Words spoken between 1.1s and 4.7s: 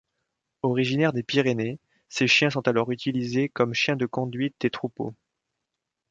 des Pyrénées, ces chiens sont alors utilisés comme chien de conduite